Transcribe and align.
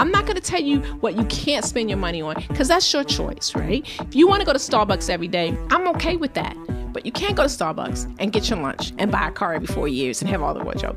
I'm 0.00 0.10
not 0.10 0.24
going 0.24 0.36
to 0.36 0.40
tell 0.40 0.62
you 0.62 0.80
what 1.00 1.14
you 1.14 1.26
can't 1.26 1.62
spend 1.62 1.90
your 1.90 1.98
money 1.98 2.22
on 2.22 2.42
because 2.48 2.68
that's 2.68 2.90
your 2.90 3.04
choice, 3.04 3.54
right? 3.54 3.86
If 4.00 4.14
you 4.14 4.26
want 4.26 4.40
to 4.40 4.46
go 4.46 4.52
to 4.54 4.58
Starbucks 4.58 5.10
every 5.10 5.28
day, 5.28 5.54
I'm 5.68 5.86
okay 5.88 6.16
with 6.16 6.32
that. 6.32 6.56
But 6.90 7.04
you 7.04 7.12
can't 7.12 7.36
go 7.36 7.42
to 7.42 7.50
Starbucks 7.50 8.16
and 8.18 8.32
get 8.32 8.48
your 8.48 8.60
lunch 8.60 8.94
and 8.96 9.12
buy 9.12 9.28
a 9.28 9.30
car 9.30 9.52
every 9.52 9.66
four 9.66 9.88
years 9.88 10.22
and 10.22 10.30
have 10.30 10.40
all 10.40 10.54
the 10.54 10.64
wardrobe. 10.64 10.96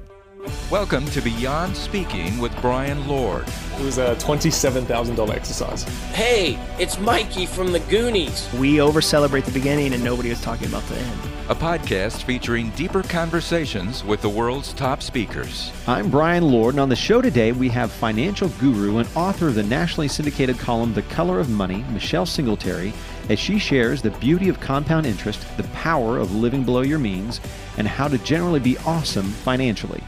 Welcome 0.71 1.05
to 1.07 1.19
Beyond 1.19 1.75
Speaking 1.75 2.39
with 2.39 2.55
Brian 2.61 3.05
Lord. 3.05 3.45
It 3.77 3.83
was 3.83 3.97
a 3.97 4.15
$27,000 4.15 5.29
exercise. 5.31 5.83
Hey, 6.13 6.57
it's 6.79 6.97
Mikey 6.97 7.45
from 7.45 7.73
the 7.73 7.81
Goonies. 7.81 8.47
We 8.53 8.79
over 8.79 9.01
celebrate 9.01 9.43
the 9.43 9.51
beginning 9.51 9.93
and 9.93 10.01
nobody 10.01 10.29
was 10.29 10.39
talking 10.39 10.67
about 10.69 10.83
the 10.83 10.95
end. 10.95 11.19
A 11.49 11.55
podcast 11.55 12.23
featuring 12.23 12.69
deeper 12.69 13.03
conversations 13.03 14.01
with 14.05 14.21
the 14.21 14.29
world's 14.29 14.71
top 14.71 15.03
speakers. 15.03 15.73
I'm 15.85 16.09
Brian 16.09 16.49
Lord, 16.49 16.75
and 16.75 16.79
on 16.79 16.87
the 16.87 16.95
show 16.95 17.21
today 17.21 17.51
we 17.51 17.67
have 17.67 17.91
financial 17.91 18.47
guru 18.61 18.99
and 18.99 19.09
author 19.13 19.49
of 19.49 19.55
the 19.55 19.63
nationally 19.63 20.07
syndicated 20.07 20.57
column 20.57 20.93
The 20.93 21.01
Color 21.01 21.41
of 21.41 21.49
Money, 21.49 21.83
Michelle 21.91 22.25
Singletary, 22.25 22.93
as 23.27 23.39
she 23.39 23.59
shares 23.59 24.01
the 24.01 24.11
beauty 24.11 24.47
of 24.47 24.61
compound 24.61 25.05
interest, 25.05 25.45
the 25.57 25.63
power 25.63 26.17
of 26.17 26.33
living 26.33 26.63
below 26.63 26.79
your 26.79 26.97
means, 26.97 27.41
and 27.77 27.89
how 27.89 28.07
to 28.07 28.17
generally 28.19 28.61
be 28.61 28.77
awesome 28.85 29.25
financially. 29.25 30.01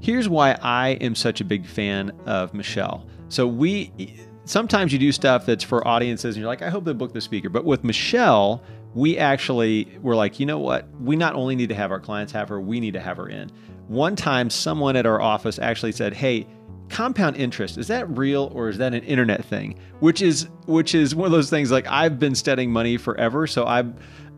Here's 0.00 0.30
why 0.30 0.56
I 0.62 0.92
am 1.02 1.14
such 1.14 1.42
a 1.42 1.44
big 1.44 1.66
fan 1.66 2.10
of 2.24 2.54
Michelle. 2.54 3.06
So 3.28 3.46
we 3.46 3.92
sometimes 4.44 4.92
you 4.92 4.98
do 4.98 5.12
stuff 5.12 5.46
that's 5.46 5.64
for 5.64 5.86
audiences 5.86 6.36
and 6.36 6.40
you're 6.40 6.48
like, 6.48 6.62
I 6.62 6.70
hope 6.70 6.84
they 6.84 6.92
book 6.92 7.12
the 7.12 7.20
speaker. 7.20 7.48
But 7.48 7.64
with 7.64 7.84
Michelle, 7.84 8.62
we 8.94 9.18
actually 9.18 9.88
were 10.02 10.14
like, 10.14 10.38
you 10.38 10.46
know 10.46 10.58
what? 10.58 10.88
We 11.00 11.16
not 11.16 11.34
only 11.34 11.56
need 11.56 11.68
to 11.70 11.74
have 11.74 11.90
our 11.90 12.00
clients 12.00 12.32
have 12.32 12.48
her, 12.48 12.60
we 12.60 12.80
need 12.80 12.94
to 12.94 13.00
have 13.00 13.16
her 13.16 13.28
in. 13.28 13.50
One 13.88 14.16
time 14.16 14.50
someone 14.50 14.96
at 14.96 15.06
our 15.06 15.20
office 15.20 15.58
actually 15.58 15.92
said, 15.92 16.14
Hey, 16.14 16.46
compound 16.88 17.36
interest 17.36 17.78
is 17.78 17.88
that 17.88 18.08
real 18.16 18.50
or 18.54 18.68
is 18.68 18.78
that 18.78 18.92
an 18.92 19.02
internet 19.04 19.42
thing 19.42 19.74
which 20.00 20.20
is 20.20 20.48
which 20.66 20.94
is 20.94 21.14
one 21.14 21.24
of 21.24 21.32
those 21.32 21.48
things 21.48 21.70
like 21.72 21.86
i've 21.88 22.18
been 22.18 22.34
studying 22.34 22.70
money 22.70 22.98
forever 22.98 23.46
so 23.46 23.64
i 23.64 23.80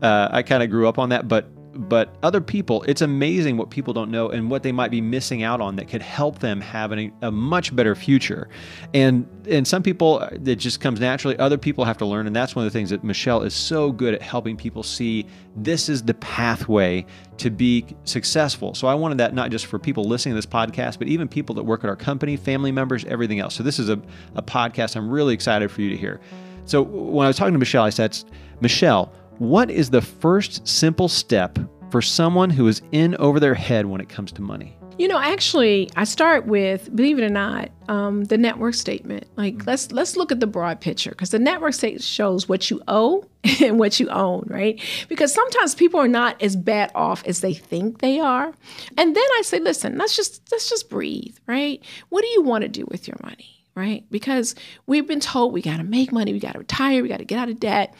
uh, 0.01 0.29
i 0.31 0.41
kind 0.41 0.63
of 0.63 0.69
grew 0.69 0.87
up 0.87 0.97
on 0.97 1.09
that 1.09 1.27
but 1.27 1.49
but 1.77 2.15
other 2.23 2.41
people, 2.41 2.83
it's 2.83 3.01
amazing 3.01 3.57
what 3.57 3.69
people 3.69 3.93
don't 3.93 4.11
know 4.11 4.29
and 4.29 4.49
what 4.49 4.63
they 4.63 4.71
might 4.71 4.91
be 4.91 5.01
missing 5.01 5.43
out 5.43 5.61
on 5.61 5.75
that 5.77 5.87
could 5.87 6.01
help 6.01 6.39
them 6.39 6.59
have 6.61 6.91
an, 6.91 7.13
a 7.21 7.31
much 7.31 7.75
better 7.75 7.95
future. 7.95 8.49
And 8.93 9.27
and 9.49 9.65
some 9.67 9.83
people 9.83 10.19
it 10.19 10.55
just 10.55 10.81
comes 10.81 10.99
naturally. 10.99 11.37
Other 11.37 11.57
people 11.57 11.85
have 11.85 11.97
to 11.99 12.05
learn, 12.05 12.27
and 12.27 12.35
that's 12.35 12.55
one 12.55 12.65
of 12.65 12.71
the 12.71 12.77
things 12.77 12.89
that 12.89 13.03
Michelle 13.03 13.43
is 13.43 13.53
so 13.53 13.91
good 13.91 14.13
at 14.13 14.21
helping 14.21 14.57
people 14.57 14.83
see. 14.83 15.25
This 15.55 15.89
is 15.89 16.03
the 16.03 16.13
pathway 16.15 17.05
to 17.37 17.49
be 17.49 17.85
successful. 18.03 18.73
So 18.73 18.87
I 18.87 18.95
wanted 18.95 19.19
that 19.19 19.33
not 19.33 19.51
just 19.51 19.67
for 19.67 19.79
people 19.79 20.03
listening 20.03 20.33
to 20.33 20.37
this 20.37 20.45
podcast, 20.45 20.99
but 20.99 21.07
even 21.07 21.27
people 21.27 21.55
that 21.55 21.63
work 21.63 21.83
at 21.83 21.89
our 21.89 21.95
company, 21.95 22.35
family 22.35 22.71
members, 22.71 23.05
everything 23.05 23.39
else. 23.39 23.55
So 23.55 23.63
this 23.63 23.79
is 23.79 23.89
a, 23.89 24.01
a 24.35 24.41
podcast 24.41 24.95
I'm 24.95 25.09
really 25.09 25.33
excited 25.33 25.71
for 25.71 25.81
you 25.81 25.89
to 25.89 25.97
hear. 25.97 26.19
So 26.65 26.81
when 26.81 27.25
I 27.25 27.29
was 27.29 27.37
talking 27.37 27.53
to 27.53 27.59
Michelle, 27.59 27.85
I 27.85 27.89
said, 27.89 28.17
Michelle, 28.59 29.13
what 29.39 29.69
is 29.69 29.89
the 29.89 30.01
first 30.01 30.67
simple 30.67 31.07
step 31.07 31.59
for 31.91 32.01
someone 32.01 32.49
who 32.49 32.67
is 32.67 32.81
in 32.91 33.15
over 33.17 33.39
their 33.39 33.53
head 33.53 33.85
when 33.85 34.01
it 34.01 34.09
comes 34.09 34.31
to 34.33 34.41
money? 34.41 34.77
You 34.97 35.07
know, 35.07 35.19
actually, 35.19 35.91
I 35.95 36.05
start 36.05 36.47
with, 36.47 36.93
believe 36.95 37.19
it 37.19 37.23
or 37.23 37.29
not, 37.29 37.69
um, 37.87 38.23
the 38.23 38.37
net 38.37 38.57
worth 38.57 38.75
statement. 38.75 39.27
Like, 39.37 39.67
let's 39.67 39.91
let's 39.91 40.17
look 40.17 40.31
at 40.31 40.39
the 40.39 40.47
broad 40.47 40.81
picture 40.81 41.11
because 41.11 41.29
the 41.29 41.37
net 41.37 41.61
worth 41.61 41.75
statement 41.75 42.03
shows 42.03 42.49
what 42.49 42.71
you 42.71 42.81
owe 42.87 43.23
and 43.61 43.77
what 43.77 43.99
you 43.99 44.09
own, 44.09 44.45
right? 44.47 44.81
Because 45.07 45.31
sometimes 45.31 45.75
people 45.75 45.99
are 45.99 46.07
not 46.07 46.41
as 46.41 46.55
bad 46.55 46.91
off 46.95 47.23
as 47.27 47.41
they 47.41 47.53
think 47.53 47.99
they 47.99 48.19
are. 48.19 48.51
And 48.97 49.15
then 49.15 49.27
I 49.37 49.41
say, 49.43 49.59
listen, 49.59 49.99
let's 49.99 50.15
just 50.15 50.41
let's 50.51 50.67
just 50.67 50.89
breathe, 50.89 51.37
right? 51.45 51.83
What 52.09 52.21
do 52.21 52.27
you 52.29 52.41
want 52.41 52.63
to 52.63 52.67
do 52.67 52.87
with 52.89 53.07
your 53.07 53.17
money? 53.21 53.56
Right? 53.77 54.03
Because 54.09 54.55
we've 54.87 55.07
been 55.07 55.19
told 55.19 55.53
we 55.53 55.61
got 55.61 55.77
to 55.77 55.83
make 55.83 56.11
money, 56.11 56.33
we 56.33 56.39
got 56.39 56.53
to 56.53 56.59
retire, 56.59 57.03
we 57.03 57.09
got 57.09 57.19
to 57.19 57.25
get 57.25 57.37
out 57.37 57.47
of 57.47 57.59
debt. 57.59 57.93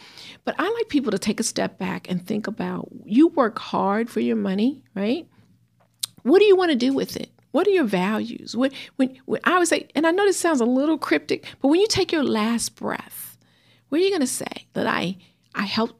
But 0.44 0.56
I 0.58 0.68
like 0.68 0.88
people 0.88 1.12
to 1.12 1.18
take 1.20 1.38
a 1.38 1.44
step 1.44 1.78
back 1.78 2.10
and 2.10 2.26
think 2.26 2.48
about 2.48 2.88
you 3.04 3.28
work 3.28 3.60
hard 3.60 4.10
for 4.10 4.18
your 4.18 4.34
money, 4.34 4.82
right? 4.96 5.28
What 6.24 6.40
do 6.40 6.46
you 6.46 6.56
want 6.56 6.72
to 6.72 6.76
do 6.76 6.92
with 6.92 7.16
it? 7.16 7.30
What 7.52 7.68
are 7.68 7.70
your 7.70 7.84
values? 7.84 8.56
What, 8.56 8.72
when, 8.96 9.16
when 9.26 9.40
I 9.44 9.58
would 9.58 9.68
say, 9.68 9.86
and 9.94 10.04
I 10.04 10.10
know 10.10 10.26
this 10.26 10.36
sounds 10.36 10.60
a 10.60 10.66
little 10.66 10.98
cryptic, 10.98 11.46
but 11.62 11.68
when 11.68 11.80
you 11.80 11.86
take 11.86 12.10
your 12.10 12.24
last 12.24 12.74
breath, 12.74 13.38
what 13.88 14.00
are 14.00 14.04
you 14.04 14.10
going 14.10 14.20
to 14.20 14.26
say? 14.26 14.66
That 14.74 14.86
I 14.86 15.16
I 15.54 15.62
helped 15.62 15.97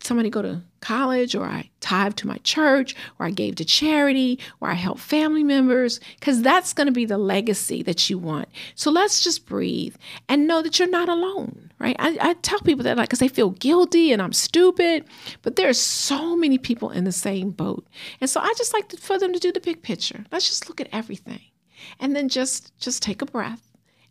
somebody 0.00 0.30
go 0.30 0.42
to 0.42 0.62
college 0.80 1.34
or 1.34 1.44
I 1.44 1.70
tithe 1.80 2.14
to 2.16 2.26
my 2.26 2.38
church 2.38 2.94
or 3.18 3.26
I 3.26 3.30
gave 3.30 3.56
to 3.56 3.64
charity 3.64 4.38
or 4.60 4.70
I 4.70 4.74
help 4.74 4.98
family 4.98 5.42
members 5.42 6.00
because 6.18 6.42
that's 6.42 6.72
going 6.72 6.86
to 6.86 6.92
be 6.92 7.04
the 7.04 7.18
legacy 7.18 7.82
that 7.82 8.08
you 8.08 8.18
want. 8.18 8.48
So 8.74 8.90
let's 8.90 9.22
just 9.22 9.46
breathe 9.46 9.96
and 10.28 10.46
know 10.46 10.62
that 10.62 10.78
you're 10.78 10.88
not 10.88 11.08
alone, 11.08 11.72
right? 11.78 11.96
I, 11.98 12.16
I 12.20 12.34
tell 12.34 12.60
people 12.60 12.84
that 12.84 12.96
like 12.96 13.08
because 13.08 13.18
they 13.18 13.28
feel 13.28 13.50
guilty 13.50 14.12
and 14.12 14.22
I'm 14.22 14.32
stupid, 14.32 15.04
but 15.42 15.56
there's 15.56 15.80
so 15.80 16.36
many 16.36 16.58
people 16.58 16.90
in 16.90 17.04
the 17.04 17.12
same 17.12 17.50
boat. 17.50 17.86
And 18.20 18.30
so 18.30 18.40
I 18.40 18.52
just 18.56 18.72
like 18.72 18.88
to, 18.90 18.96
for 18.96 19.18
them 19.18 19.32
to 19.32 19.38
do 19.38 19.52
the 19.52 19.60
big 19.60 19.82
picture. 19.82 20.24
Let's 20.30 20.48
just 20.48 20.68
look 20.68 20.80
at 20.80 20.88
everything 20.92 21.42
and 22.00 22.14
then 22.14 22.28
just 22.28 22.76
just 22.78 23.02
take 23.02 23.22
a 23.22 23.26
breath 23.26 23.62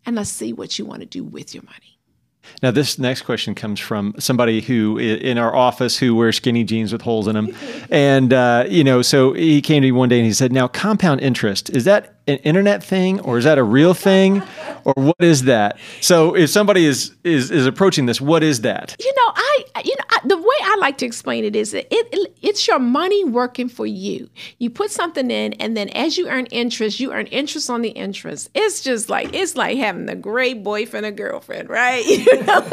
and 0.05 0.15
let's 0.15 0.29
see 0.29 0.53
what 0.53 0.77
you 0.79 0.85
want 0.85 1.01
to 1.01 1.05
do 1.05 1.23
with 1.23 1.53
your 1.53 1.63
money. 1.63 1.96
Now, 2.63 2.71
this 2.71 2.97
next 2.97 3.21
question 3.21 3.55
comes 3.55 3.79
from 3.79 4.15
somebody 4.19 4.61
who 4.61 4.97
in 4.97 5.37
our 5.37 5.55
office 5.55 5.97
who 5.97 6.15
wears 6.15 6.37
skinny 6.37 6.63
jeans 6.63 6.91
with 6.91 7.01
holes 7.01 7.27
in 7.27 7.35
them, 7.35 7.55
and 7.89 8.33
uh, 8.33 8.65
you 8.67 8.83
know, 8.83 9.01
so 9.01 9.33
he 9.33 9.61
came 9.61 9.81
to 9.81 9.87
me 9.87 9.91
one 9.91 10.09
day 10.09 10.17
and 10.17 10.25
he 10.25 10.33
said, 10.33 10.51
"Now, 10.51 10.67
compound 10.67 11.21
interest 11.21 11.69
is 11.69 11.85
that 11.85 12.15
an 12.27 12.37
internet 12.37 12.83
thing 12.83 13.19
or 13.21 13.37
is 13.37 13.45
that 13.45 13.57
a 13.57 13.63
real 13.63 13.93
thing 13.93 14.43
or 14.87 14.93
what 14.95 15.17
is 15.19 15.43
that? 15.43 15.77
So 15.99 16.35
if 16.35 16.49
somebody 16.49 16.85
is 16.85 17.13
is 17.23 17.51
is 17.51 17.65
approaching 17.65 18.05
this 18.05 18.21
what 18.21 18.41
is 18.41 18.61
that? 18.61 18.95
You 18.99 19.13
know 19.13 19.33
i 19.35 19.63
you 19.83 19.95
know 19.95 20.05
I, 20.09 20.19
the 20.25 20.37
way 20.37 20.55
i 20.63 20.75
like 20.79 20.97
to 20.99 21.05
explain 21.05 21.43
it 21.43 21.55
is 21.55 21.71
that 21.71 21.93
it, 21.93 22.07
it, 22.11 22.37
it's 22.41 22.67
your 22.67 22.79
money 22.79 23.23
working 23.25 23.69
for 23.69 23.85
you. 23.85 24.29
You 24.59 24.69
put 24.69 24.89
something 24.89 25.29
in 25.29 25.53
and 25.53 25.75
then 25.75 25.89
as 25.89 26.17
you 26.17 26.29
earn 26.29 26.45
interest 26.47 26.99
you 26.99 27.11
earn 27.11 27.27
interest 27.27 27.69
on 27.69 27.81
the 27.81 27.89
interest. 27.89 28.49
It's 28.55 28.81
just 28.81 29.09
like 29.09 29.33
it's 29.33 29.55
like 29.55 29.77
having 29.77 30.09
a 30.09 30.15
great 30.15 30.63
boyfriend 30.63 31.05
or 31.05 31.11
girlfriend 31.11 31.69
right? 31.69 32.05
You 32.27 32.43
know? 32.43 32.59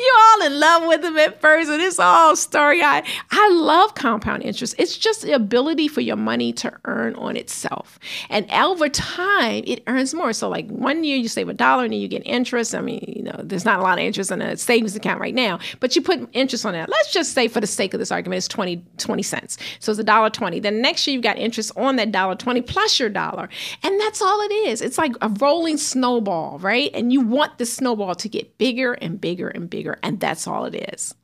You're 0.00 0.18
all 0.18 0.46
in 0.46 0.58
love 0.58 0.86
with 0.86 1.02
them 1.02 1.18
at 1.18 1.40
first 1.40 1.68
and 1.68 1.82
it's 1.82 1.98
all 1.98 2.34
story 2.34 2.82
eyed 2.82 3.04
i 3.30 3.48
love 3.50 3.94
compound 3.94 4.42
interest. 4.42 4.74
It's 4.78 4.96
just 4.96 5.22
the 5.22 5.32
ability 5.32 5.88
for 5.88 6.00
your 6.00 6.16
money 6.16 6.52
to 6.54 6.72
earn 6.84 7.14
on 7.16 7.36
itself. 7.36 7.98
And 8.30 8.50
over 8.52 8.88
time, 8.88 9.64
it 9.66 9.82
earns 9.86 10.14
more. 10.14 10.32
So, 10.32 10.48
like 10.48 10.68
one 10.76 11.04
year 11.04 11.16
you 11.16 11.28
save 11.28 11.48
a 11.48 11.54
dollar 11.54 11.84
and 11.84 11.92
then 11.92 12.00
you 12.00 12.08
get 12.08 12.22
interest. 12.26 12.74
I 12.74 12.80
mean, 12.80 13.04
you 13.06 13.22
know, 13.22 13.40
there's 13.42 13.64
not 13.64 13.78
a 13.78 13.82
lot 13.82 13.98
of 13.98 14.04
interest 14.04 14.30
in 14.30 14.42
a 14.42 14.56
savings 14.56 14.96
account 14.96 15.20
right 15.20 15.34
now, 15.34 15.58
but 15.80 15.96
you 15.96 16.02
put 16.02 16.28
interest 16.32 16.64
on 16.66 16.72
that. 16.72 16.88
Let's 16.88 17.12
just 17.12 17.32
say, 17.32 17.48
for 17.48 17.60
the 17.60 17.66
sake 17.66 17.94
of 17.94 18.00
this 18.00 18.10
argument, 18.10 18.38
it's 18.38 18.48
20, 18.48 18.84
20 18.98 19.22
cents. 19.22 19.58
So 19.80 19.90
it's 19.90 19.98
a 19.98 20.04
dollar 20.04 20.30
20. 20.30 20.60
Then 20.60 20.80
next 20.80 21.06
year 21.06 21.14
you've 21.14 21.22
got 21.22 21.38
interest 21.38 21.72
on 21.76 21.96
that 21.96 22.12
dollar 22.12 22.34
20 22.34 22.62
plus 22.62 23.00
your 23.00 23.08
dollar. 23.08 23.48
And 23.82 24.00
that's 24.00 24.20
all 24.22 24.40
it 24.42 24.52
is. 24.52 24.82
It's 24.82 24.98
like 24.98 25.12
a 25.20 25.28
rolling 25.28 25.76
snowball, 25.76 26.58
right? 26.58 26.90
And 26.94 27.12
you 27.12 27.20
want 27.20 27.58
the 27.58 27.66
snowball 27.66 28.14
to 28.16 28.28
get 28.28 28.58
bigger 28.58 28.94
and 28.94 29.20
bigger 29.20 29.48
and 29.48 29.68
bigger. 29.68 29.98
And 30.02 30.20
that's 30.20 30.46
all 30.46 30.64
it 30.66 30.92
is. 30.94 31.14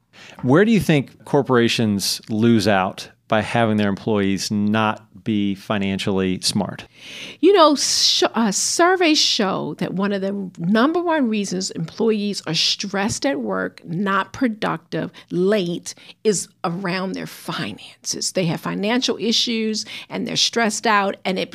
Where 0.42 0.64
do 0.64 0.70
you 0.70 0.80
think 0.80 1.24
corporations 1.24 2.20
lose 2.28 2.69
out 2.69 3.10
by 3.32 3.41
having 3.41 3.78
their 3.78 3.88
employees 3.88 4.50
not 4.50 5.25
be 5.25 5.54
financially 5.54 6.38
smart? 6.43 6.87
You 7.41 7.54
know, 7.54 7.75
sh- 7.76 8.25
uh, 8.34 8.53
surveys 8.53 9.19
show 9.19 9.72
that 9.78 9.94
one 9.94 10.12
of 10.12 10.20
the 10.20 10.50
number 10.59 11.00
one 11.00 11.31
reasons 11.31 11.70
employees 11.70 12.43
are 12.47 12.53
stressed 12.53 13.25
at 13.25 13.41
work, 13.41 13.82
not 13.87 14.34
productive, 14.34 15.10
late, 15.31 15.94
is 16.25 16.47
around 16.62 17.12
their 17.12 17.26
finances. 17.26 18.32
They 18.32 18.44
have 18.44 18.60
financial 18.60 19.16
issues 19.16 19.87
and 20.10 20.28
they're 20.28 20.37
stressed 20.37 20.87
out, 20.87 21.16
and 21.25 21.38
it 21.38 21.52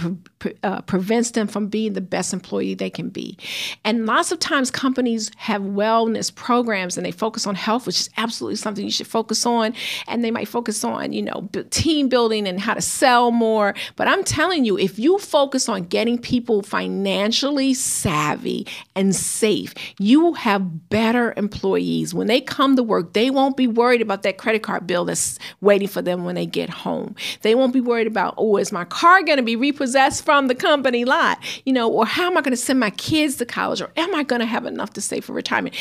uh, 0.63 0.81
prevents 0.81 1.31
them 1.31 1.48
from 1.48 1.68
being 1.68 1.94
the 1.94 2.01
best 2.01 2.34
employee 2.34 2.74
they 2.74 2.89
can 2.89 3.10
be. 3.10 3.38
And 3.84 4.06
lots 4.06 4.31
of 4.31 4.39
times, 4.39 4.69
companies 4.69 5.31
have 5.38 5.62
wellness 5.62 6.34
programs 6.34 6.98
and 6.98 7.06
they 7.06 7.12
focus 7.12 7.48
on 7.48 7.56
health, 7.56 7.88
which 7.88 8.00
is 8.00 8.10
absolutely 8.18 8.57
something 8.57 8.86
you 8.86 8.92
should 8.92 9.07
focus 9.07 9.45
on. 9.45 9.74
And 10.07 10.24
they 10.24 10.31
might 10.31 10.48
focus 10.48 10.84
on, 10.84 11.13
you 11.13 11.22
know, 11.22 11.50
team 11.72 12.10
building 12.10 12.48
and 12.48 12.60
how 12.60 12.74
to 12.74 12.81
sell 12.81 13.31
more. 13.31 13.74
But 13.95 14.07
I'm 14.07 14.24
telling 14.24 14.66
you, 14.66 14.78
if 14.78 15.00
you 15.00 15.18
focus 15.18 15.68
on 15.68 15.84
getting 15.84 16.19
people 16.19 16.62
financially 16.62 17.74
savvy 17.74 18.68
and 18.95 19.16
safe, 19.16 19.74
you 19.98 20.22
will 20.22 20.36
have 20.36 20.89
better 20.89 21.34
employees. 21.38 22.13
When 22.13 22.28
they 22.28 22.42
come 22.42 22.75
to 22.75 22.84
work, 22.84 23.13
they 23.13 23.30
won't 23.30 23.57
be 23.57 23.68
worried 23.68 24.01
about 24.01 24.24
that 24.24 24.38
credit 24.38 24.63
card 24.63 24.86
bill 24.86 25.06
that's 25.06 25.39
waiting 25.62 25.88
for 25.88 26.01
them 26.01 26.25
when 26.25 26.36
they 26.36 26.45
get 26.45 26.69
home. 26.69 27.16
They 27.42 27.56
won't 27.56 27.74
be 27.74 27.81
worried 27.81 28.07
about, 28.07 28.36
oh, 28.38 28.57
is 28.57 28.72
my 28.72 28.86
car 28.86 29.24
going 29.24 29.38
to 29.38 29.44
be 29.44 29.56
repossessed 29.56 30.26
from 30.27 30.47
the 30.47 30.56
company 30.56 31.06
lot, 31.06 31.39
you 31.65 31.71
know, 31.71 31.89
or 31.89 32.06
how 32.06 32.27
am 32.27 32.38
I 32.38 32.41
going 32.41 32.51
to 32.51 32.57
send 32.57 32.81
my 32.81 32.89
kids 32.89 33.38
to 33.38 33.45
college, 33.45 33.81
or 33.81 33.91
am 33.95 34.13
I 34.13 34.24
going 34.24 34.41
to 34.41 34.45
have 34.45 34.65
enough 34.65 34.91
to 34.95 35.00
save 35.00 35.24
for 35.24 35.31
retirement? 35.31 35.74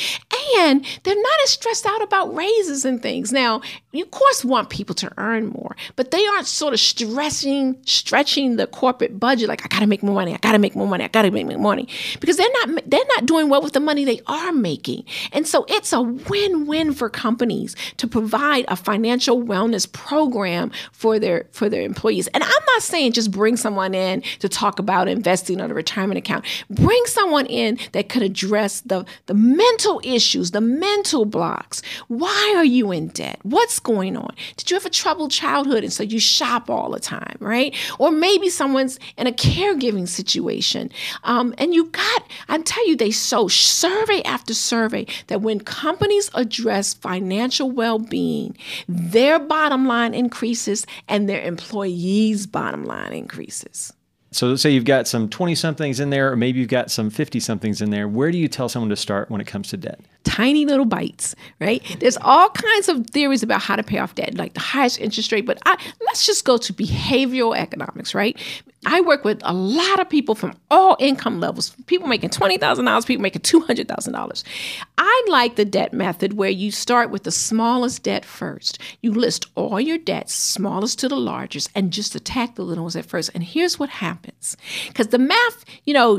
And 0.58 0.86
they're 1.02 1.20
not 1.20 1.40
as 1.42 1.50
stressed 1.50 1.84
out 1.84 2.00
about 2.00 2.32
raises 2.32 2.84
and 2.84 3.02
things. 3.02 3.32
Now, 3.32 3.60
you 3.90 4.04
of 4.04 4.12
course 4.12 4.44
want 4.44 4.70
people 4.70 4.94
to 4.94 5.10
earn 5.16 5.48
more, 5.48 5.74
but 5.96 6.12
they 6.12 6.24
aren't 6.26 6.46
sort 6.46 6.74
of 6.74 6.78
stressing, 6.78 7.76
stretching 7.86 8.54
the 8.54 8.68
corporate 8.68 9.18
budget 9.18 9.48
like 9.48 9.64
I 9.64 9.68
got 9.68 9.80
to 9.80 9.88
make 9.88 10.04
more 10.04 10.14
money, 10.14 10.32
I 10.32 10.36
got 10.36 10.52
to 10.52 10.60
make 10.60 10.76
more 10.76 10.86
money, 10.86 11.02
I 11.02 11.08
got 11.08 11.22
to 11.22 11.32
make 11.32 11.46
more 11.48 11.58
money, 11.58 11.88
because 12.20 12.36
they're 12.36 12.46
not 12.64 12.88
they're 12.88 13.00
not 13.16 13.26
doing 13.26 13.48
well 13.48 13.62
with 13.62 13.72
the 13.72 13.80
money 13.80 14.04
they 14.04 14.20
are 14.28 14.52
making. 14.52 15.04
And 15.32 15.44
so 15.48 15.66
it's 15.68 15.92
a 15.92 16.02
win-win 16.02 16.92
for 16.92 17.10
companies 17.10 17.74
to 17.96 18.06
provide 18.06 18.64
a 18.68 18.76
financial 18.76 19.42
wellness 19.42 19.90
program 19.90 20.70
for 20.92 21.18
their 21.18 21.48
for 21.50 21.68
their 21.68 21.82
employees. 21.82 22.28
And 22.28 22.44
I'm 22.44 22.64
not 22.74 22.82
saying 22.82 23.10
just 23.10 23.32
bring 23.32 23.56
someone 23.56 23.92
in 23.92 24.22
to 24.40 24.48
talk 24.48 24.78
about 24.78 25.08
investing 25.08 25.60
on 25.60 25.70
a 25.70 25.74
retirement 25.74 26.18
account. 26.18 26.44
Bring 26.70 27.04
someone 27.06 27.46
in 27.46 27.78
that 27.92 28.08
could 28.08 28.22
address 28.22 28.80
the 28.82 29.04
the 29.26 29.34
mental 29.34 30.00
issues, 30.04 30.50
the 30.50 30.60
mental 30.60 31.24
blocks. 31.24 31.82
Why 32.08 32.54
are 32.56 32.64
you 32.64 32.92
in 32.92 33.08
debt? 33.08 33.38
What's 33.42 33.78
going 33.78 34.16
on? 34.16 34.34
Did 34.56 34.70
you 34.70 34.76
have 34.76 34.86
a 34.86 34.90
troubled 34.90 35.30
childhood 35.30 35.84
and 35.84 35.92
so 35.92 36.02
you 36.02 36.18
shop 36.18 36.68
all 36.70 36.90
the 36.90 37.00
time, 37.00 37.36
right? 37.40 37.74
Or 37.98 38.10
maybe 38.10 38.48
someone's 38.48 38.98
in 39.16 39.26
a 39.26 39.32
caregiving 39.32 40.08
situation. 40.08 40.90
Um, 41.24 41.54
and 41.58 41.74
you 41.74 41.86
got, 41.86 42.30
I 42.48 42.58
tell 42.58 42.86
you, 42.88 42.96
they 42.96 43.10
show 43.10 43.48
survey 43.48 44.22
after 44.22 44.54
survey 44.54 45.06
that 45.28 45.40
when 45.40 45.60
companies 45.60 46.30
address 46.34 46.94
financial 46.94 47.70
well 47.70 47.98
being, 47.98 48.56
their 48.88 49.38
bottom 49.38 49.86
line 49.86 50.14
increases 50.14 50.86
and 51.08 51.28
their 51.28 51.42
employees' 51.42 52.46
bottom 52.46 52.84
line 52.84 53.12
increases. 53.12 53.92
So 54.36 54.48
let's 54.48 54.60
say 54.60 54.68
you've 54.68 54.84
got 54.84 55.08
some 55.08 55.30
20 55.30 55.54
somethings 55.54 55.98
in 55.98 56.10
there, 56.10 56.30
or 56.30 56.36
maybe 56.36 56.60
you've 56.60 56.68
got 56.68 56.90
some 56.90 57.08
50 57.08 57.40
somethings 57.40 57.80
in 57.80 57.88
there. 57.88 58.06
Where 58.06 58.30
do 58.30 58.36
you 58.36 58.48
tell 58.48 58.68
someone 58.68 58.90
to 58.90 58.96
start 58.96 59.30
when 59.30 59.40
it 59.40 59.46
comes 59.46 59.70
to 59.70 59.78
debt? 59.78 59.98
Tiny 60.24 60.66
little 60.66 60.84
bites, 60.84 61.34
right? 61.58 61.82
There's 62.00 62.18
all 62.18 62.50
kinds 62.50 62.90
of 62.90 63.06
theories 63.06 63.42
about 63.42 63.62
how 63.62 63.76
to 63.76 63.82
pay 63.82 63.96
off 63.96 64.14
debt, 64.14 64.34
like 64.34 64.52
the 64.52 64.60
highest 64.60 65.00
interest 65.00 65.32
rate. 65.32 65.46
But 65.46 65.58
I, 65.64 65.82
let's 66.04 66.26
just 66.26 66.44
go 66.44 66.58
to 66.58 66.72
behavioral 66.74 67.56
economics, 67.56 68.14
right? 68.14 68.38
I 68.86 69.00
work 69.00 69.24
with 69.24 69.40
a 69.42 69.52
lot 69.52 69.98
of 69.98 70.08
people 70.08 70.36
from 70.36 70.54
all 70.70 70.96
income 71.00 71.40
levels, 71.40 71.70
people 71.86 72.06
making 72.06 72.30
$20,000, 72.30 73.06
people 73.06 73.22
making 73.22 73.42
$200,000. 73.42 74.44
I 74.96 75.26
like 75.28 75.56
the 75.56 75.64
debt 75.64 75.92
method 75.92 76.34
where 76.34 76.50
you 76.50 76.70
start 76.70 77.10
with 77.10 77.24
the 77.24 77.32
smallest 77.32 78.04
debt 78.04 78.24
first. 78.24 78.78
You 79.02 79.12
list 79.12 79.46
all 79.56 79.80
your 79.80 79.98
debts, 79.98 80.34
smallest 80.34 81.00
to 81.00 81.08
the 81.08 81.16
largest, 81.16 81.68
and 81.74 81.92
just 81.92 82.14
attack 82.14 82.54
the 82.54 82.62
little 82.62 82.84
ones 82.84 82.94
at 82.94 83.06
first. 83.06 83.32
And 83.34 83.42
here's 83.42 83.76
what 83.76 83.90
happens. 83.90 84.56
Because 84.86 85.08
the 85.08 85.18
math, 85.18 85.64
you 85.84 85.92
know, 85.92 86.16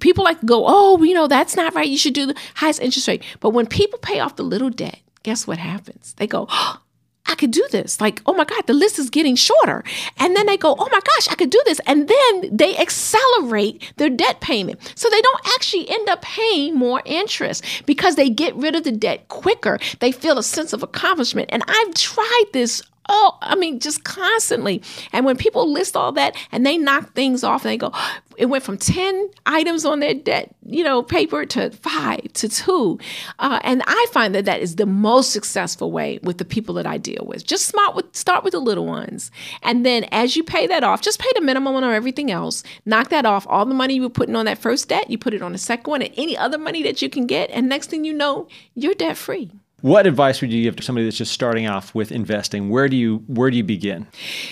people 0.00 0.22
like 0.22 0.40
to 0.40 0.46
go, 0.46 0.64
oh, 0.66 1.02
you 1.02 1.14
know, 1.14 1.26
that's 1.26 1.56
not 1.56 1.74
right. 1.74 1.88
You 1.88 1.98
should 1.98 2.14
do 2.14 2.26
the 2.26 2.36
highest 2.56 2.82
interest 2.82 3.08
rate. 3.08 3.22
But 3.40 3.50
when 3.50 3.66
people 3.66 3.98
pay 4.00 4.20
off 4.20 4.36
the 4.36 4.42
little 4.42 4.70
debt, 4.70 5.00
guess 5.22 5.46
what 5.46 5.56
happens? 5.56 6.14
They 6.18 6.26
go, 6.26 6.46
oh, 6.50 6.80
I 7.28 7.34
could 7.34 7.50
do 7.50 7.66
this. 7.70 8.00
Like, 8.00 8.22
oh 8.26 8.34
my 8.34 8.44
God, 8.44 8.66
the 8.66 8.72
list 8.72 8.98
is 8.98 9.10
getting 9.10 9.36
shorter. 9.36 9.84
And 10.18 10.36
then 10.36 10.46
they 10.46 10.56
go, 10.56 10.74
oh 10.78 10.88
my 10.90 11.00
gosh, 11.00 11.28
I 11.28 11.34
could 11.34 11.50
do 11.50 11.62
this. 11.64 11.80
And 11.86 12.08
then 12.08 12.56
they 12.56 12.76
accelerate 12.76 13.92
their 13.96 14.10
debt 14.10 14.40
payment. 14.40 14.80
So 14.94 15.08
they 15.10 15.20
don't 15.20 15.48
actually 15.54 15.88
end 15.88 16.08
up 16.08 16.22
paying 16.22 16.74
more 16.74 17.02
interest 17.04 17.64
because 17.86 18.16
they 18.16 18.30
get 18.30 18.54
rid 18.56 18.74
of 18.74 18.84
the 18.84 18.92
debt 18.92 19.28
quicker. 19.28 19.78
They 20.00 20.12
feel 20.12 20.38
a 20.38 20.42
sense 20.42 20.72
of 20.72 20.82
accomplishment. 20.82 21.50
And 21.52 21.62
I've 21.66 21.94
tried 21.94 22.44
this 22.52 22.82
Oh, 23.08 23.38
I 23.40 23.54
mean, 23.54 23.78
just 23.80 24.04
constantly. 24.04 24.82
And 25.12 25.24
when 25.24 25.36
people 25.36 25.70
list 25.70 25.96
all 25.96 26.12
that 26.12 26.36
and 26.52 26.66
they 26.66 26.76
knock 26.76 27.12
things 27.14 27.44
off 27.44 27.64
and 27.64 27.70
they 27.70 27.76
go, 27.76 27.92
it 28.36 28.46
went 28.46 28.64
from 28.64 28.76
10 28.76 29.30
items 29.46 29.84
on 29.86 30.00
their 30.00 30.12
debt, 30.12 30.54
you 30.66 30.84
know, 30.84 31.02
paper 31.02 31.46
to 31.46 31.70
five 31.70 32.32
to 32.34 32.48
two. 32.48 32.98
Uh, 33.38 33.60
and 33.62 33.82
I 33.86 34.06
find 34.12 34.34
that 34.34 34.44
that 34.44 34.60
is 34.60 34.76
the 34.76 34.84
most 34.84 35.32
successful 35.32 35.90
way 35.90 36.18
with 36.22 36.38
the 36.38 36.44
people 36.44 36.74
that 36.74 36.86
I 36.86 36.98
deal 36.98 37.24
with. 37.26 37.46
Just 37.46 37.66
smart 37.66 37.94
with, 37.94 38.14
start 38.14 38.44
with 38.44 38.52
the 38.52 38.60
little 38.60 38.84
ones. 38.84 39.30
And 39.62 39.86
then 39.86 40.04
as 40.12 40.36
you 40.36 40.44
pay 40.44 40.66
that 40.66 40.84
off, 40.84 41.00
just 41.00 41.18
pay 41.18 41.30
the 41.34 41.40
minimum 41.40 41.74
on 41.76 41.84
everything 41.84 42.30
else. 42.30 42.62
Knock 42.84 43.08
that 43.08 43.24
off. 43.24 43.46
All 43.48 43.64
the 43.64 43.74
money 43.74 43.94
you 43.94 44.02
were 44.02 44.10
putting 44.10 44.36
on 44.36 44.44
that 44.46 44.58
first 44.58 44.88
debt, 44.88 45.10
you 45.10 45.16
put 45.16 45.34
it 45.34 45.42
on 45.42 45.52
the 45.52 45.58
second 45.58 45.90
one 45.90 46.02
and 46.02 46.12
any 46.16 46.36
other 46.36 46.58
money 46.58 46.82
that 46.82 47.00
you 47.00 47.08
can 47.08 47.26
get. 47.26 47.50
And 47.50 47.68
next 47.68 47.88
thing 47.88 48.04
you 48.04 48.12
know, 48.12 48.48
you're 48.74 48.94
debt 48.94 49.16
free. 49.16 49.50
What 49.82 50.06
advice 50.06 50.40
would 50.40 50.50
you 50.50 50.62
give 50.62 50.76
to 50.76 50.82
somebody 50.82 51.04
that's 51.04 51.18
just 51.18 51.32
starting 51.32 51.68
off 51.68 51.94
with 51.94 52.10
investing? 52.10 52.70
Where 52.70 52.88
do 52.88 52.96
you 52.96 53.22
where 53.26 53.50
do 53.50 53.58
you 53.58 53.62
begin? 53.62 54.06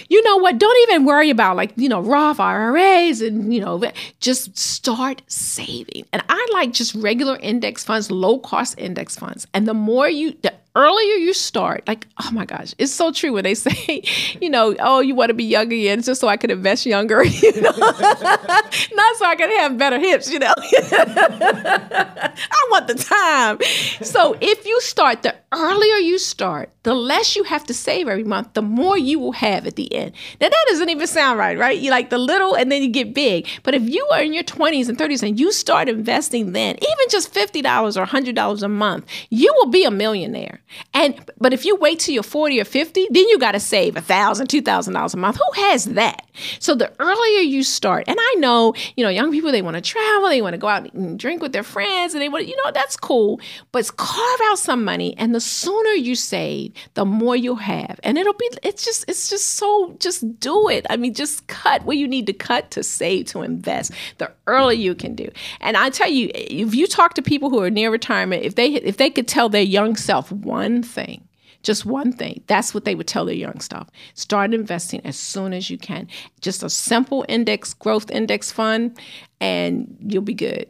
You 0.09 0.23
know 0.23 0.37
what? 0.37 0.59
Don't 0.59 0.91
even 0.91 1.07
worry 1.07 1.31
about 1.31 1.57
like, 1.57 1.73
you 1.77 1.89
know, 1.89 2.01
Roth 2.01 2.39
IRAs 2.39 3.23
and, 3.23 3.53
you 3.53 3.61
know, 3.61 3.83
just 4.21 4.57
start 4.59 5.23
saving. 5.27 6.05
And 6.13 6.23
I 6.29 6.47
like 6.53 6.73
just 6.73 6.95
regular 6.95 7.39
index 7.39 7.83
funds, 7.85 8.11
low 8.11 8.39
cost 8.39 8.79
index 8.79 9.17
funds. 9.17 9.47
And 9.55 9.67
the 9.67 9.73
more 9.73 10.09
you 10.09 10.37
the 10.43 10.53
earlier 10.77 11.15
you 11.15 11.33
start, 11.33 11.85
like, 11.87 12.07
oh 12.23 12.31
my 12.33 12.45
gosh, 12.45 12.75
it's 12.79 12.93
so 12.93 13.13
true 13.13 13.33
when 13.33 13.45
they 13.45 13.55
say, 13.67 14.03
you 14.41 14.51
know, 14.51 14.75
oh, 14.81 15.01
you 15.01 15.15
want 15.15 15.31
to 15.31 15.35
be 15.35 15.45
young 15.45 15.67
again 15.67 16.03
just 16.03 16.21
so 16.21 16.29
I 16.29 16.37
can 16.37 16.51
invest 16.51 16.87
younger, 16.87 17.23
you 17.25 17.61
know, 17.61 17.71
not 17.71 19.17
so 19.17 19.25
I 19.25 19.35
can 19.37 19.51
have 19.59 19.79
better 19.79 19.99
hips, 19.99 20.31
you 20.31 20.39
know. 20.39 20.53
I 20.57 22.33
want 22.71 22.89
the 22.89 22.95
time. 22.95 23.59
So 24.03 24.37
if 24.41 24.67
you 24.67 24.81
start, 24.81 25.23
the 25.23 25.35
earlier 25.53 25.97
you 25.97 26.19
start, 26.19 26.71
the 26.83 26.95
less 26.95 27.37
you 27.37 27.45
have 27.45 27.65
to 27.65 27.75
save 27.75 28.09
every 28.09 28.25
month, 28.25 28.55
the 28.55 28.63
more 28.63 28.99
you 28.99 29.19
will 29.19 29.33
have 29.33 29.67
at 29.67 29.77
the 29.77 29.93
end. 29.95 30.13
Now 30.41 30.49
that 30.49 30.65
doesn't 30.69 30.91
even 30.91 31.07
sound 31.07 31.39
right, 31.39 31.59
right? 31.59 31.79
You 31.79 31.91
like 31.91 32.11
the 32.11 32.19
little 32.19 32.55
and 32.55 32.71
then 32.71 32.83
you 32.83 32.91
get 32.91 33.15
big. 33.15 33.49
But 33.63 33.75
if 33.75 33.83
you 33.83 34.07
are 34.13 34.23
in 34.23 34.35
your 34.35 34.45
20s 34.45 34.89
and 34.89 34.99
30s 34.99 35.27
and 35.27 35.39
you 35.39 35.53
start 35.53 35.89
investing 35.89 36.53
then, 36.53 36.77
even 36.77 37.09
just 37.11 37.33
$50 37.33 37.97
or 37.97 38.07
$100 38.07 38.63
a 38.63 38.69
month, 38.69 39.07
you 39.31 39.53
will 39.57 39.71
be 39.71 39.85
a 39.85 39.91
millionaire. 39.91 40.61
And 40.93 41.29
but 41.39 41.53
if 41.53 41.65
you 41.65 41.77
wait 41.77 42.01
till 42.01 42.15
you're 42.15 42.23
40 42.23 42.61
or 42.61 42.65
50, 42.65 43.09
then 43.11 43.29
you 43.29 43.39
got 43.39 43.53
to 43.53 43.61
save 43.61 43.95
$1,000, 43.95 44.47
$2,000 44.47 45.15
a 45.15 45.17
month. 45.17 45.37
Who 45.37 45.63
has 45.63 45.85
that? 45.87 46.24
So 46.59 46.75
the 46.75 46.93
earlier 46.99 47.41
you 47.41 47.63
start, 47.63 48.05
and 48.09 48.17
I 48.19 48.35
know, 48.39 48.75
you 48.97 49.05
know, 49.05 49.11
young 49.11 49.31
people 49.31 49.53
they 49.53 49.63
want 49.63 49.77
to 49.77 49.81
travel, 49.81 50.29
they 50.29 50.43
want 50.43 50.55
to 50.55 50.59
go 50.59 50.69
out 50.69 50.93
and 50.93 51.19
drink 51.19 51.43
with 51.43 51.53
their 51.53 51.63
friends 51.63 52.15
and 52.15 52.23
they 52.23 52.29
want, 52.29 52.47
you 52.47 52.57
know, 52.65 52.71
that's 52.73 52.97
cool, 52.97 53.41
but 53.73 53.97
carve 53.97 54.41
out 54.45 54.59
some 54.59 54.85
money 54.85 55.15
and 55.19 55.35
the 55.35 55.41
sooner 55.41 55.91
you 55.91 56.15
save, 56.15 56.73
the 56.95 57.05
more 57.05 57.37
you'll 57.37 57.57
have. 57.57 58.01
And 58.03 58.19
it'll 58.19 58.35
be 58.35 58.51
it's 58.63 58.85
just 58.85 59.05
it's 59.09 59.31
just 59.31 59.53
so 59.53 59.97
just 59.99 60.41
do 60.41 60.69
it. 60.69 60.87
I 60.91 60.97
mean, 60.97 61.15
just 61.15 61.47
cut 61.47 61.85
where 61.85 61.97
you 61.97 62.09
need 62.09 62.27
to 62.27 62.33
cut 62.33 62.71
to 62.73 62.83
save 62.83 63.27
to 63.27 63.43
invest. 63.43 63.93
The 64.19 64.33
earlier 64.47 64.79
you 64.79 64.95
can 64.95 65.15
do. 65.15 65.31
And 65.61 65.77
I 65.77 65.91
tell 65.91 66.11
you, 66.11 66.31
if 66.35 66.75
you 66.75 66.87
talk 66.87 67.15
to 67.15 67.23
people 67.23 67.51
who 67.51 67.61
are 67.61 67.71
near 67.71 67.91
retirement, 67.91 68.45
if 68.45 68.55
they 68.55 68.75
if 68.75 68.97
they 68.97 69.11
could 69.11 69.29
tell 69.29 69.49
their 69.49 69.63
young 69.63 69.97
self 69.97 70.31
one 70.33 70.83
thing, 70.83 71.27
just 71.65 71.85
one 71.85 72.13
thing. 72.13 72.43
That's 72.47 72.73
what 72.73 72.85
they 72.85 72.95
would 72.95 73.09
tell 73.09 73.25
their 73.25 73.35
young 73.35 73.59
stuff. 73.61 73.89
Start 74.15 74.55
investing 74.55 75.01
as 75.05 75.17
soon 75.17 75.53
as 75.53 75.71
you 75.71 75.79
can. 75.79 76.07
Just 76.41 76.63
a 76.63 76.71
simple 76.71 77.25
index 77.29 77.75
growth 77.75 78.11
index 78.11 78.53
fund, 78.53 78.97
and 79.41 79.97
you'll 80.01 80.23
be 80.23 80.35
good. 80.35 80.69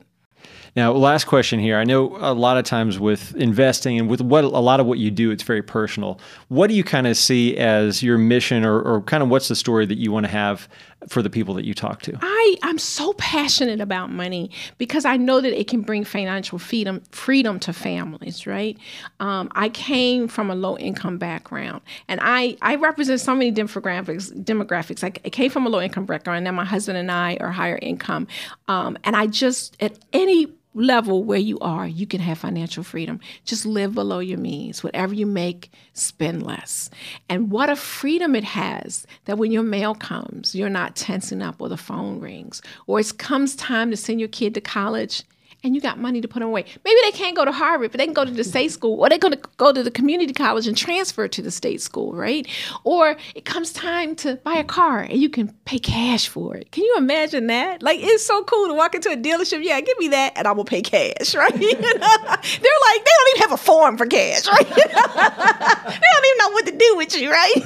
Now, 0.76 0.90
last 0.90 1.26
question 1.26 1.60
here. 1.60 1.78
I 1.78 1.84
know 1.84 2.16
a 2.16 2.34
lot 2.34 2.56
of 2.56 2.64
times 2.64 2.98
with 2.98 3.36
investing 3.36 3.96
and 3.96 4.08
with 4.08 4.20
what 4.20 4.42
a 4.42 4.48
lot 4.48 4.80
of 4.80 4.86
what 4.86 4.98
you 4.98 5.08
do, 5.08 5.30
it's 5.30 5.44
very 5.44 5.62
personal. 5.62 6.18
What 6.48 6.66
do 6.66 6.74
you 6.74 6.82
kind 6.82 7.06
of 7.06 7.16
see 7.16 7.56
as 7.56 8.02
your 8.02 8.18
mission, 8.18 8.64
or, 8.64 8.80
or 8.80 9.02
kind 9.02 9.22
of 9.22 9.28
what's 9.28 9.46
the 9.46 9.54
story 9.54 9.86
that 9.86 9.98
you 9.98 10.10
want 10.10 10.26
to 10.26 10.32
have 10.32 10.68
for 11.08 11.22
the 11.22 11.30
people 11.30 11.54
that 11.54 11.64
you 11.64 11.74
talk 11.74 12.02
to? 12.02 12.18
I 12.20 12.56
I'm 12.62 12.78
so 12.78 13.12
passionate 13.14 13.80
about 13.80 14.10
money 14.10 14.50
because 14.78 15.04
I 15.04 15.16
know 15.16 15.40
that 15.40 15.58
it 15.58 15.68
can 15.68 15.82
bring 15.82 16.04
financial 16.04 16.58
freedom 16.58 17.02
freedom 17.10 17.58
to 17.60 17.72
families. 17.72 18.46
Right? 18.46 18.78
Um, 19.20 19.50
I 19.54 19.68
came 19.68 20.28
from 20.28 20.50
a 20.50 20.54
low 20.54 20.76
income 20.78 21.18
background, 21.18 21.82
and 22.08 22.20
I 22.22 22.56
I 22.62 22.76
represent 22.76 23.20
so 23.20 23.34
many 23.34 23.52
demographics. 23.52 24.32
Demographics. 24.44 25.04
I, 25.04 25.12
I 25.24 25.30
came 25.30 25.50
from 25.50 25.66
a 25.66 25.68
low 25.68 25.80
income 25.80 26.06
background, 26.06 26.46
and 26.46 26.56
my 26.56 26.64
husband 26.64 26.98
and 26.98 27.10
I 27.10 27.36
are 27.40 27.50
higher 27.50 27.78
income, 27.80 28.26
um, 28.68 28.98
and 29.04 29.16
I 29.16 29.26
just 29.26 29.76
at 29.80 29.98
any 30.12 30.48
level 30.74 31.22
where 31.24 31.38
you 31.38 31.58
are, 31.60 31.86
you 31.86 32.06
can 32.06 32.20
have 32.20 32.38
financial 32.38 32.82
freedom. 32.82 33.20
Just 33.44 33.64
live 33.64 33.94
below 33.94 34.18
your 34.18 34.38
means. 34.38 34.82
Whatever 34.82 35.14
you 35.14 35.26
make, 35.26 35.72
spend 35.92 36.44
less. 36.44 36.90
And 37.28 37.50
what 37.50 37.70
a 37.70 37.76
freedom 37.76 38.34
it 38.34 38.44
has 38.44 39.06
that 39.24 39.38
when 39.38 39.52
your 39.52 39.62
mail 39.62 39.94
comes, 39.94 40.54
you're 40.54 40.68
not 40.68 40.96
tensing 40.96 41.42
up 41.42 41.60
or 41.60 41.68
the 41.68 41.76
phone 41.76 42.20
rings, 42.20 42.60
or 42.86 43.00
it 43.00 43.18
comes 43.18 43.54
time 43.56 43.90
to 43.90 43.96
send 43.96 44.20
your 44.20 44.28
kid 44.28 44.54
to 44.54 44.60
college 44.60 45.22
and 45.64 45.74
you 45.74 45.80
got 45.80 45.98
money 45.98 46.20
to 46.20 46.28
put 46.28 46.40
them 46.40 46.48
away. 46.48 46.64
Maybe 46.84 47.00
they 47.02 47.10
can't 47.10 47.34
go 47.34 47.44
to 47.44 47.50
Harvard, 47.50 47.90
but 47.90 47.98
they 47.98 48.04
can 48.04 48.12
go 48.14 48.24
to 48.24 48.30
the 48.30 48.44
state 48.44 48.70
school, 48.70 49.00
or 49.00 49.08
they're 49.08 49.18
going 49.18 49.32
to 49.32 49.40
go 49.56 49.72
to 49.72 49.82
the 49.82 49.90
community 49.90 50.32
college 50.34 50.68
and 50.68 50.76
transfer 50.76 51.26
to 51.26 51.42
the 51.42 51.50
state 51.50 51.80
school, 51.80 52.12
right? 52.12 52.46
Or 52.84 53.16
it 53.34 53.44
comes 53.44 53.72
time 53.72 54.14
to 54.16 54.36
buy 54.36 54.54
a 54.54 54.64
car 54.64 55.00
and 55.00 55.20
you 55.20 55.30
can 55.30 55.52
pay 55.64 55.78
cash 55.78 56.28
for 56.28 56.54
it. 56.54 56.70
Can 56.70 56.84
you 56.84 56.94
imagine 56.98 57.46
that? 57.48 57.82
Like 57.82 57.98
it's 58.00 58.24
so 58.26 58.44
cool 58.44 58.68
to 58.68 58.74
walk 58.74 58.94
into 58.94 59.10
a 59.10 59.16
dealership. 59.16 59.64
Yeah, 59.64 59.80
give 59.80 59.98
me 59.98 60.08
that, 60.08 60.34
and 60.36 60.46
I 60.46 60.52
will 60.52 60.64
pay 60.64 60.82
cash, 60.82 61.34
right? 61.34 61.52
They're 61.54 61.70
like 61.70 63.04
they 63.04 63.10
don't 63.16 63.36
even 63.36 63.42
have 63.42 63.52
a 63.52 63.56
form 63.56 63.96
for 63.96 64.06
cash, 64.06 64.46
right? 64.46 64.66
do 66.88 66.96
with 66.96 67.16
you, 67.16 67.30
right? 67.30 67.54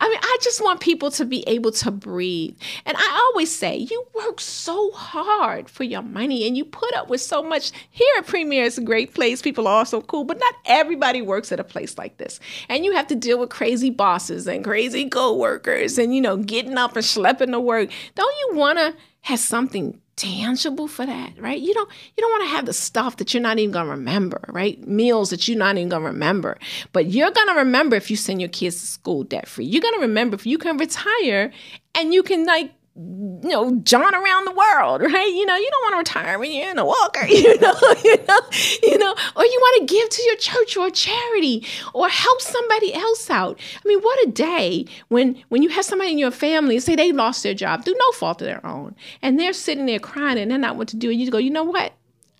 I 0.00 0.08
mean, 0.08 0.18
I 0.22 0.36
just 0.40 0.62
want 0.62 0.80
people 0.80 1.10
to 1.12 1.24
be 1.24 1.44
able 1.46 1.72
to 1.72 1.90
breathe, 1.90 2.56
and 2.84 2.96
I 2.96 3.30
always 3.32 3.54
say, 3.54 3.76
you 3.76 4.06
work 4.14 4.40
so 4.40 4.90
hard 4.92 5.68
for 5.68 5.84
your 5.84 6.02
money, 6.02 6.46
and 6.46 6.56
you 6.56 6.64
put 6.64 6.92
up 6.94 7.08
with 7.08 7.20
so 7.20 7.42
much. 7.42 7.72
Here 7.90 8.12
at 8.18 8.26
Premier, 8.26 8.64
it's 8.64 8.78
a 8.78 8.82
great 8.82 9.14
place. 9.14 9.42
People 9.42 9.66
are 9.66 9.78
also 9.78 10.00
cool, 10.00 10.24
but 10.24 10.38
not 10.38 10.54
everybody 10.64 11.22
works 11.22 11.52
at 11.52 11.60
a 11.60 11.64
place 11.64 11.98
like 11.98 12.16
this, 12.18 12.40
and 12.68 12.84
you 12.84 12.92
have 12.92 13.06
to 13.08 13.14
deal 13.14 13.38
with 13.38 13.50
crazy 13.50 13.90
bosses 13.90 14.46
and 14.46 14.64
crazy 14.64 15.08
coworkers, 15.08 15.98
and 15.98 16.14
you 16.14 16.20
know, 16.20 16.36
getting 16.36 16.78
up 16.78 16.96
and 16.96 17.04
schlepping 17.04 17.52
to 17.52 17.60
work. 17.60 17.90
Don't 18.14 18.34
you 18.40 18.56
want 18.56 18.78
to 18.78 18.94
have 19.22 19.38
something 19.38 20.00
tangible 20.20 20.86
for 20.86 21.06
that, 21.06 21.32
right? 21.38 21.58
You 21.58 21.72
don't 21.72 21.88
you 22.16 22.20
don't 22.20 22.30
want 22.30 22.44
to 22.44 22.56
have 22.56 22.66
the 22.66 22.72
stuff 22.72 23.16
that 23.16 23.32
you're 23.32 23.42
not 23.42 23.58
even 23.58 23.72
gonna 23.72 23.90
remember, 23.90 24.40
right? 24.48 24.86
Meals 24.86 25.30
that 25.30 25.48
you're 25.48 25.58
not 25.58 25.76
even 25.76 25.88
gonna 25.88 26.04
remember. 26.04 26.58
But 26.92 27.06
you're 27.06 27.30
gonna 27.30 27.54
remember 27.54 27.96
if 27.96 28.10
you 28.10 28.16
send 28.16 28.40
your 28.40 28.50
kids 28.50 28.80
to 28.80 28.86
school 28.86 29.24
debt 29.24 29.48
free. 29.48 29.64
You're 29.64 29.82
gonna 29.82 29.98
remember 29.98 30.34
if 30.34 30.46
you 30.46 30.58
can 30.58 30.76
retire 30.76 31.52
and 31.94 32.12
you 32.12 32.22
can 32.22 32.44
like 32.44 32.72
you 32.96 33.48
know, 33.48 33.76
John 33.84 34.14
around 34.14 34.44
the 34.46 34.52
world, 34.52 35.00
right? 35.02 35.32
You 35.32 35.46
know, 35.46 35.56
you 35.56 35.70
don't 35.70 35.92
want 35.92 36.06
to 36.06 36.12
retire 36.12 36.38
when 36.38 36.50
you're 36.50 36.70
in 36.70 36.78
a 36.78 36.84
walker, 36.84 37.24
you 37.28 37.58
know, 37.58 37.74
you 38.04 38.16
know, 38.26 38.40
you 38.82 38.98
know, 38.98 39.14
or 39.36 39.44
you 39.44 39.58
want 39.60 39.88
to 39.88 39.94
give 39.94 40.08
to 40.08 40.22
your 40.24 40.36
church 40.36 40.76
or 40.76 40.90
charity 40.90 41.64
or 41.94 42.08
help 42.08 42.40
somebody 42.40 42.92
else 42.92 43.30
out. 43.30 43.60
I 43.76 43.88
mean, 43.88 44.00
what 44.00 44.26
a 44.26 44.30
day 44.30 44.86
when 45.08 45.42
when 45.48 45.62
you 45.62 45.68
have 45.70 45.84
somebody 45.84 46.10
in 46.12 46.18
your 46.18 46.30
family 46.30 46.78
say 46.80 46.96
they 46.96 47.12
lost 47.12 47.42
their 47.42 47.54
job 47.54 47.84
through 47.84 47.96
no 47.98 48.12
fault 48.12 48.42
of 48.42 48.46
their 48.46 48.64
own, 48.66 48.96
and 49.22 49.38
they're 49.38 49.52
sitting 49.52 49.86
there 49.86 50.00
crying 50.00 50.38
and 50.38 50.50
they're 50.50 50.58
not 50.58 50.76
what 50.76 50.88
to 50.88 50.96
do, 50.96 51.10
and 51.10 51.20
you 51.20 51.30
go, 51.30 51.38
you 51.38 51.50
know 51.50 51.64
what? 51.64 51.92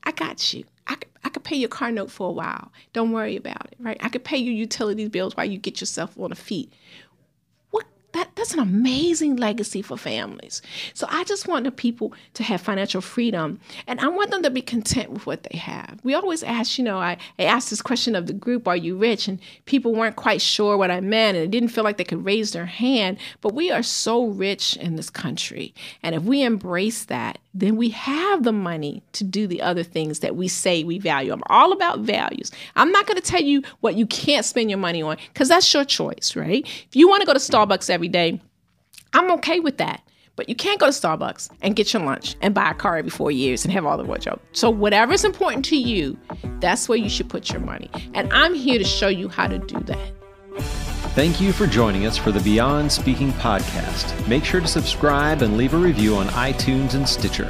I 0.03 0.13
got 0.13 0.53
you. 0.53 0.65
I 0.87 0.97
could, 0.97 1.11
I 1.23 1.29
could 1.29 1.45
pay 1.45 1.57
your 1.57 1.69
car 1.69 1.93
note 1.93 2.11
for 2.11 2.29
a 2.29 2.33
while. 2.33 2.73
Don't 2.93 3.13
worry 3.13 3.37
about 3.37 3.67
it, 3.67 3.77
right? 3.79 3.99
I 4.01 4.09
could 4.09 4.25
pay 4.25 4.39
your 4.39 4.55
utilities 4.55 5.11
bills 5.11 5.37
while 5.37 5.47
you 5.47 5.59
get 5.59 5.81
yourself 5.81 6.19
on 6.19 6.31
the 6.31 6.37
feet 6.37 6.73
that 8.13 8.31
that's 8.35 8.55
an 8.55 8.61
amazing 8.61 9.37
legacy 9.37 9.83
for 9.83 9.97
families. 9.97 10.63
So 10.95 11.07
I 11.11 11.25
just 11.25 11.49
want 11.49 11.65
the 11.65 11.71
people 11.71 12.13
to 12.35 12.43
have 12.43 12.61
financial 12.61 13.01
freedom 13.01 13.61
and 13.87 14.01
I 14.01 14.09
want 14.09 14.31
them 14.31 14.43
to 14.43 14.51
be 14.51 14.63
content 14.63 15.11
with 15.11 15.27
what 15.27 15.43
they 15.45 15.59
have. 15.59 16.01
We 16.03 16.15
always 16.15 16.43
ask, 16.43 16.79
you 16.79 16.85
know, 16.85 16.99
I, 16.99 17.17
I 17.39 17.45
asked 17.45 17.71
this 17.71 17.83
question 17.83 18.15
of 18.15 18.27
the 18.27 18.33
group, 18.33 18.69
are 18.69 18.77
you 18.77 18.97
rich? 18.97 19.29
And 19.29 19.41
people 19.67 19.95
weren't 19.95 20.17
quite 20.17 20.41
sure 20.41 20.77
what 20.77 20.91
I 20.91 21.01
meant 21.01 21.37
and 21.37 21.45
it 21.45 21.51
didn't 21.51 21.71
feel 21.71 21.85
like 21.85 21.97
they 21.97 22.05
could 22.05 22.25
raise 22.25 22.53
their 22.53 22.67
hand. 22.67 23.19
But 23.41 23.55
we 23.55 23.71
are 23.71 23.83
so 23.83 24.27
rich 24.27 24.77
in 24.77 24.97
this 24.97 25.11
country. 25.11 25.75
And 26.03 26.15
if 26.15 26.23
we 26.23 26.43
embrace 26.43 27.05
that, 27.07 27.39
then 27.53 27.77
we 27.77 27.89
have 27.91 28.45
the 28.45 28.53
money 28.53 29.03
to 29.13 29.25
do 29.25 29.47
the 29.47 29.61
other 29.61 29.83
things 29.83 30.21
that 30.21 30.37
we 30.37 30.47
say 30.47 30.85
we 30.85 30.99
value. 30.99 31.33
I'm 31.33 31.43
all 31.47 31.73
about 31.73 32.01
values. 32.01 32.51
I'm 32.77 32.93
not 32.93 33.07
going 33.07 33.21
to 33.21 33.27
tell 33.27 33.43
you 33.43 33.63
what 33.81 33.97
you 33.97 34.07
can't 34.07 34.45
spend 34.45 34.71
your 34.71 34.79
money 34.79 35.03
on 35.03 35.17
because 35.33 35.49
that's 35.49 35.73
your 35.75 35.85
choice, 35.85 36.37
right? 36.37 36.65
If 36.65 36.95
you 36.95 37.09
want 37.09 37.23
to 37.23 37.27
go 37.27 37.33
to 37.33 37.39
Starbucks 37.39 37.91
every 37.91 38.09
day, 38.09 38.41
I'm 39.13 39.31
okay 39.33 39.59
with 39.61 39.79
that. 39.79 40.03
But 40.37 40.49
you 40.49 40.55
can't 40.55 40.81
go 40.81 40.87
to 40.87 40.93
Starbucks 40.93 41.51
and 41.61 41.77
get 41.77 41.93
your 41.93 42.03
lunch 42.03 42.37
and 42.41 42.55
buy 42.55 42.71
a 42.71 42.75
car 42.75 42.97
every 42.97 43.11
four 43.11 43.31
years 43.31 43.65
and 43.65 43.73
have 43.75 43.85
all 43.85 43.99
the 43.99 44.05
wardrobe. 44.05 44.41
So, 44.53 44.71
whatever's 44.71 45.25
important 45.25 45.67
to 45.67 45.77
you, 45.77 46.17
that's 46.61 46.89
where 46.89 46.97
you 46.97 47.11
should 47.11 47.29
put 47.29 47.51
your 47.51 47.61
money. 47.61 47.91
And 48.15 48.33
I'm 48.33 48.55
here 48.55 48.79
to 48.79 48.85
show 48.85 49.09
you 49.09 49.29
how 49.29 49.49
to 49.49 49.59
do 49.59 49.81
that. 49.81 50.20
Thank 51.15 51.41
you 51.41 51.53
for 51.53 51.67
joining 51.67 52.07
us 52.07 52.17
for 52.17 52.31
the 52.31 52.39
Beyond 52.39 52.91
Speaking 52.91 53.33
podcast. 53.33 54.29
Make 54.29 54.45
sure 54.45 54.61
to 54.61 54.69
subscribe 54.69 55.43
and 55.43 55.57
leave 55.57 55.75
a 55.75 55.77
review 55.77 56.15
on 56.15 56.29
iTunes 56.29 56.95
and 56.95 57.07
Stitcher. 57.07 57.49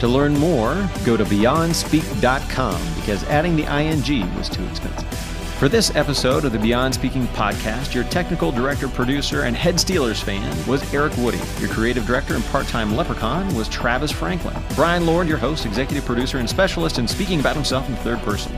To 0.00 0.08
learn 0.08 0.34
more, 0.34 0.74
go 1.04 1.16
to 1.16 1.24
beyondspeak.com 1.24 2.82
because 2.96 3.22
adding 3.28 3.54
the 3.54 3.62
ing 3.62 4.36
was 4.36 4.48
too 4.48 4.64
expensive. 4.66 5.08
For 5.60 5.68
this 5.68 5.94
episode 5.94 6.44
of 6.44 6.50
the 6.50 6.58
Beyond 6.58 6.94
Speaking 6.94 7.28
podcast, 7.28 7.94
your 7.94 8.02
technical 8.04 8.50
director, 8.50 8.88
producer, 8.88 9.42
and 9.42 9.54
head 9.54 9.76
Steelers 9.76 10.20
fan 10.20 10.66
was 10.66 10.92
Eric 10.92 11.16
Woody. 11.16 11.40
Your 11.60 11.70
creative 11.70 12.06
director 12.06 12.34
and 12.34 12.44
part 12.46 12.66
time 12.66 12.96
leprechaun 12.96 13.54
was 13.54 13.68
Travis 13.68 14.10
Franklin. 14.10 14.60
Brian 14.74 15.06
Lord, 15.06 15.28
your 15.28 15.38
host, 15.38 15.64
executive 15.64 16.04
producer, 16.04 16.38
and 16.38 16.50
specialist 16.50 16.98
in 16.98 17.06
speaking 17.06 17.38
about 17.38 17.54
himself 17.54 17.88
in 17.88 17.94
third 17.96 18.18
person. 18.18 18.52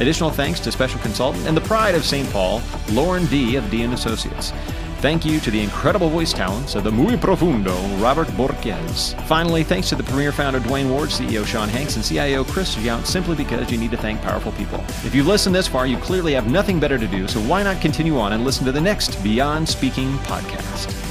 Additional 0.00 0.30
thanks 0.30 0.60
to 0.60 0.72
special 0.72 0.98
consultant 1.00 1.46
and 1.46 1.56
the 1.56 1.60
pride 1.60 1.94
of 1.94 2.04
St. 2.04 2.28
Paul, 2.30 2.62
Lauren 2.90 3.26
D. 3.26 3.56
of 3.56 3.70
D. 3.70 3.82
& 3.82 3.84
Associates. 3.84 4.52
Thank 5.00 5.24
you 5.24 5.40
to 5.40 5.50
the 5.50 5.62
incredible 5.62 6.10
voice 6.10 6.32
talents 6.32 6.74
of 6.74 6.84
the 6.84 6.90
muy 6.90 7.16
profundo 7.16 7.74
Robert 8.02 8.34
Borges. 8.36 9.14
Finally, 9.26 9.64
thanks 9.64 9.88
to 9.88 9.94
the 9.96 10.02
Premier 10.02 10.30
founder 10.30 10.60
Duane 10.60 10.90
Ward, 10.90 11.08
CEO 11.08 11.46
Sean 11.46 11.68
Hanks, 11.70 11.96
and 11.96 12.04
CIO 12.04 12.44
Chris 12.44 12.76
Yount, 12.76 13.06
simply 13.06 13.34
because 13.34 13.70
you 13.70 13.78
need 13.78 13.90
to 13.90 13.96
thank 13.96 14.20
powerful 14.20 14.52
people. 14.52 14.80
If 15.04 15.14
you've 15.14 15.26
listened 15.26 15.54
this 15.54 15.68
far, 15.68 15.86
you 15.86 15.96
clearly 15.96 16.34
have 16.34 16.50
nothing 16.50 16.78
better 16.78 16.98
to 16.98 17.06
do, 17.06 17.28
so 17.28 17.40
why 17.40 17.62
not 17.62 17.80
continue 17.80 18.18
on 18.18 18.34
and 18.34 18.44
listen 18.44 18.66
to 18.66 18.72
the 18.72 18.80
next 18.80 19.22
Beyond 19.22 19.66
Speaking 19.66 20.12
podcast? 20.18 21.09